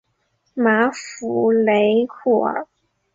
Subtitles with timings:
[0.55, 2.67] 马夫雷库尔。